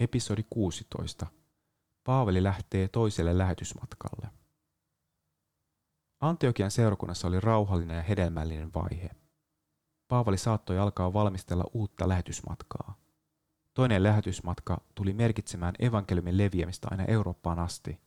Episodi 0.00 0.42
16. 0.50 1.26
Paavali 2.04 2.42
lähtee 2.42 2.88
toiselle 2.88 3.38
lähetysmatkalle. 3.38 4.28
Antiokian 6.20 6.70
seurakunnassa 6.70 7.28
oli 7.28 7.40
rauhallinen 7.40 7.96
ja 7.96 8.02
hedelmällinen 8.02 8.74
vaihe. 8.74 9.10
Paavali 10.08 10.38
saattoi 10.38 10.78
alkaa 10.78 11.12
valmistella 11.12 11.64
uutta 11.74 12.08
lähetysmatkaa. 12.08 12.98
Toinen 13.74 14.02
lähetysmatka 14.02 14.80
tuli 14.94 15.12
merkitsemään 15.12 15.74
evankeliumin 15.78 16.38
leviämistä 16.38 16.88
aina 16.90 17.04
Eurooppaan 17.04 17.58
asti, 17.58 18.00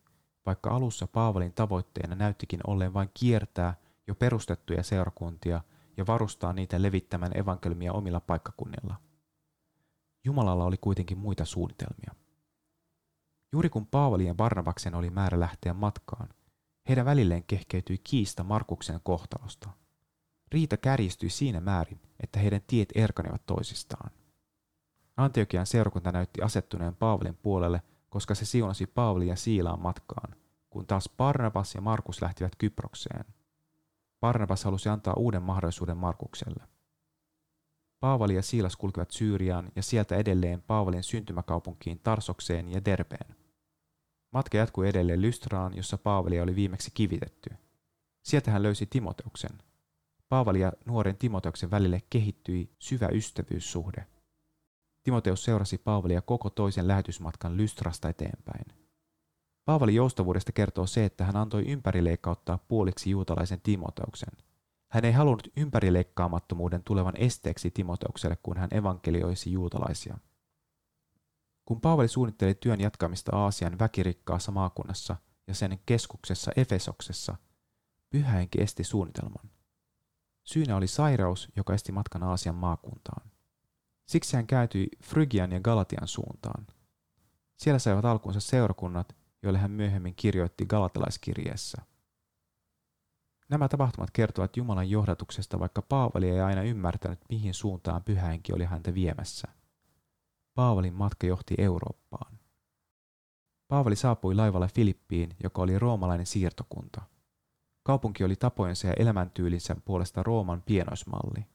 vaikka 0.45 0.69
alussa 0.69 1.07
Paavalin 1.07 1.53
tavoitteena 1.53 2.15
näyttikin 2.15 2.59
olleen 2.67 2.93
vain 2.93 3.09
kiertää 3.13 3.75
jo 4.07 4.15
perustettuja 4.15 4.83
seurakuntia 4.83 5.61
ja 5.97 6.07
varustaa 6.07 6.53
niitä 6.53 6.81
levittämään 6.81 7.37
evankeliumia 7.37 7.93
omilla 7.93 8.19
paikkakunnilla. 8.19 8.95
Jumalalla 10.25 10.65
oli 10.65 10.77
kuitenkin 10.77 11.17
muita 11.17 11.45
suunnitelmia. 11.45 12.15
Juuri 13.51 13.69
kun 13.69 13.87
Paavali 13.87 14.25
ja 14.25 14.35
Barnabaksen 14.35 14.95
oli 14.95 15.09
määrä 15.09 15.39
lähteä 15.39 15.73
matkaan, 15.73 16.29
heidän 16.89 17.05
välilleen 17.05 17.43
kehkeytyi 17.43 17.97
kiista 17.97 18.43
Markuksen 18.43 18.99
kohtalosta. 19.03 19.69
Riita 20.51 20.77
kärjistyi 20.77 21.29
siinä 21.29 21.59
määrin, 21.59 22.01
että 22.23 22.39
heidän 22.39 22.61
tiet 22.67 22.89
erkanivat 22.95 23.45
toisistaan. 23.45 24.11
Antiokian 25.17 25.65
seurakunta 25.65 26.11
näytti 26.11 26.41
asettuneen 26.41 26.95
Paavalin 26.95 27.35
puolelle, 27.35 27.81
koska 28.09 28.35
se 28.35 28.45
siunasi 28.45 28.87
Paavalin 28.87 29.27
ja 29.27 29.35
Siilaan 29.35 29.81
matkaan, 29.81 30.35
kun 30.69 30.87
taas 30.87 31.09
Barnabas 31.17 31.75
ja 31.75 31.81
Markus 31.81 32.21
lähtivät 32.21 32.55
Kyprokseen. 32.55 33.25
Barnabas 34.19 34.63
halusi 34.63 34.89
antaa 34.89 35.13
uuden 35.13 35.43
mahdollisuuden 35.43 35.97
Markukselle. 35.97 36.74
Paavali 38.05 38.35
ja 38.35 38.41
Siilas 38.41 38.75
kulkivat 38.75 39.11
Syyriaan 39.11 39.71
ja 39.75 39.83
sieltä 39.83 40.15
edelleen 40.15 40.61
Paavalin 40.67 41.03
syntymäkaupunkiin 41.03 41.99
Tarsokseen 42.03 42.71
ja 42.71 42.85
Derbeen. 42.85 43.35
Matka 44.31 44.57
jatkui 44.57 44.89
edelleen 44.89 45.21
Lystraan, 45.21 45.77
jossa 45.77 45.97
Paavalia 45.97 46.43
oli 46.43 46.55
viimeksi 46.55 46.91
kivitetty. 46.93 47.49
Sieltä 48.21 48.51
hän 48.51 48.63
löysi 48.63 48.85
Timoteuksen. 48.85 49.51
Paavali 50.29 50.59
ja 50.59 50.73
nuoren 50.85 51.17
Timoteuksen 51.17 51.71
välille 51.71 52.01
kehittyi 52.09 52.69
syvä 52.79 53.07
ystävyyssuhde. 53.07 54.07
Timoteus 55.03 55.43
seurasi 55.43 55.77
Paavalia 55.77 56.21
koko 56.21 56.49
toisen 56.49 56.87
lähetysmatkan 56.87 57.57
Lystrasta 57.57 58.09
eteenpäin. 58.09 58.65
Paavali 59.65 59.95
joustavuudesta 59.95 60.51
kertoo 60.51 60.87
se, 60.87 61.05
että 61.05 61.23
hän 61.23 61.35
antoi 61.35 61.63
ympärileikkauttaa 61.67 62.57
puoliksi 62.67 63.09
juutalaisen 63.09 63.61
Timoteuksen– 63.61 64.33
hän 64.95 65.05
ei 65.05 65.11
halunnut 65.11 65.47
ympärileikkaamattomuuden 65.57 66.83
tulevan 66.83 67.13
esteeksi 67.17 67.71
Timoteukselle, 67.71 68.35
kun 68.43 68.57
hän 68.57 68.69
evankelioisi 68.71 69.51
juutalaisia. 69.51 70.17
Kun 71.65 71.81
Paavali 71.81 72.07
suunnitteli 72.07 72.53
työn 72.53 72.81
jatkamista 72.81 73.35
Aasian 73.35 73.79
väkirikkaassa 73.79 74.51
maakunnassa 74.51 75.15
ja 75.47 75.53
sen 75.53 75.79
keskuksessa 75.85 76.51
Efesoksessa, 76.55 77.35
pyhähenki 78.09 78.61
esti 78.61 78.83
suunnitelman. 78.83 79.49
Syynä 80.43 80.75
oli 80.75 80.87
sairaus, 80.87 81.51
joka 81.55 81.73
esti 81.73 81.91
matkan 81.91 82.23
Aasian 82.23 82.55
maakuntaan. 82.55 83.31
Siksi 84.05 84.35
hän 84.35 84.47
kääntyi 84.47 84.87
Phrygian 85.09 85.51
ja 85.51 85.59
Galatian 85.59 86.07
suuntaan. 86.07 86.67
Siellä 87.57 87.79
saivat 87.79 88.05
alkunsa 88.05 88.39
seurakunnat, 88.39 89.15
joille 89.43 89.59
hän 89.59 89.71
myöhemmin 89.71 90.15
kirjoitti 90.15 90.65
galatalaiskirjeessä– 90.65 91.81
Nämä 93.49 93.67
tapahtumat 93.67 94.11
kertovat 94.11 94.57
Jumalan 94.57 94.89
johdatuksesta, 94.89 95.59
vaikka 95.59 95.81
Paavali 95.81 96.29
ei 96.29 96.41
aina 96.41 96.61
ymmärtänyt, 96.61 97.19
mihin 97.29 97.53
suuntaan 97.53 98.03
pyhähenki 98.03 98.53
oli 98.53 98.65
häntä 98.65 98.93
viemässä. 98.93 99.47
Paavalin 100.55 100.93
matka 100.93 101.27
johti 101.27 101.55
Eurooppaan. 101.57 102.39
Paavali 103.67 103.95
saapui 103.95 104.35
laivalla 104.35 104.67
Filippiin, 104.67 105.35
joka 105.43 105.61
oli 105.61 105.79
roomalainen 105.79 106.25
siirtokunta. 106.25 107.01
Kaupunki 107.83 108.23
oli 108.23 108.35
tapojensa 108.35 108.87
ja 108.87 108.93
elämäntyylinsä 108.99 109.75
puolesta 109.85 110.23
Rooman 110.23 110.61
pienoismalli. 110.61 111.45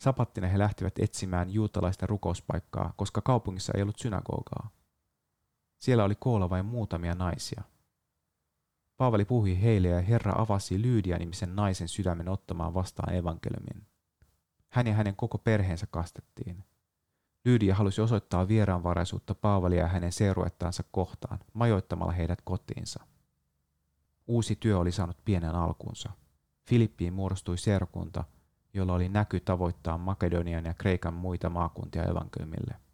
Sapattina 0.00 0.46
he 0.46 0.58
lähtivät 0.58 0.98
etsimään 0.98 1.50
juutalaista 1.50 2.06
rukouspaikkaa, 2.06 2.92
koska 2.96 3.20
kaupungissa 3.20 3.72
ei 3.76 3.82
ollut 3.82 3.98
synagogaa. 3.98 4.70
Siellä 5.78 6.04
oli 6.04 6.14
koolla 6.14 6.50
vain 6.50 6.66
muutamia 6.66 7.14
naisia– 7.14 7.62
Paavali 8.98 9.24
puhui 9.24 9.62
heille 9.62 9.88
ja 9.88 10.00
Herra 10.00 10.32
avasi 10.36 10.82
Lyydia-nimisen 10.82 11.56
naisen 11.56 11.88
sydämen 11.88 12.28
ottamaan 12.28 12.74
vastaan 12.74 13.14
evankeliumin. 13.14 13.86
Hän 14.68 14.86
ja 14.86 14.94
hänen 14.94 15.16
koko 15.16 15.38
perheensä 15.38 15.86
kastettiin. 15.90 16.64
Lyydia 17.44 17.74
halusi 17.74 18.00
osoittaa 18.00 18.48
vieraanvaraisuutta 18.48 19.34
Paavalia 19.34 19.80
ja 19.80 19.88
hänen 19.88 20.12
seuruettaansa 20.12 20.84
kohtaan, 20.90 21.38
majoittamalla 21.52 22.12
heidät 22.12 22.42
kotiinsa. 22.44 23.04
Uusi 24.26 24.56
työ 24.56 24.78
oli 24.78 24.92
saanut 24.92 25.24
pienen 25.24 25.54
alkunsa. 25.54 26.10
Filippiin 26.68 27.12
muodostui 27.12 27.58
seurakunta, 27.58 28.24
jolla 28.74 28.94
oli 28.94 29.08
näky 29.08 29.40
tavoittaa 29.40 29.98
Makedonian 29.98 30.64
ja 30.64 30.74
Kreikan 30.74 31.14
muita 31.14 31.50
maakuntia 31.50 32.04
evankeliumille. 32.04 32.87